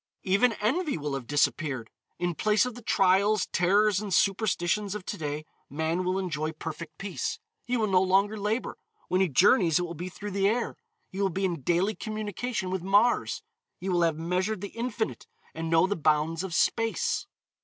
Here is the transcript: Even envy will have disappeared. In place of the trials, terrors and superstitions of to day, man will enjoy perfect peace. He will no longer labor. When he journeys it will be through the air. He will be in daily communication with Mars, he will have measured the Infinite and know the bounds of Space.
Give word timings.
Even 0.23 0.53
envy 0.53 0.97
will 0.97 1.13
have 1.13 1.27
disappeared. 1.27 1.91
In 2.17 2.33
place 2.33 2.65
of 2.65 2.73
the 2.73 2.81
trials, 2.81 3.45
terrors 3.51 3.99
and 4.01 4.11
superstitions 4.11 4.95
of 4.95 5.05
to 5.05 5.15
day, 5.15 5.45
man 5.69 6.03
will 6.03 6.17
enjoy 6.17 6.53
perfect 6.53 6.97
peace. 6.97 7.37
He 7.65 7.77
will 7.77 7.85
no 7.85 8.01
longer 8.01 8.35
labor. 8.35 8.79
When 9.09 9.21
he 9.21 9.29
journeys 9.29 9.77
it 9.77 9.83
will 9.83 9.93
be 9.93 10.09
through 10.09 10.31
the 10.31 10.49
air. 10.49 10.75
He 11.11 11.21
will 11.21 11.29
be 11.29 11.45
in 11.45 11.61
daily 11.61 11.93
communication 11.93 12.71
with 12.71 12.81
Mars, 12.81 13.43
he 13.77 13.89
will 13.89 14.01
have 14.01 14.17
measured 14.17 14.61
the 14.61 14.69
Infinite 14.69 15.27
and 15.53 15.69
know 15.69 15.85
the 15.85 15.95
bounds 15.95 16.43
of 16.43 16.55
Space. 16.55 17.27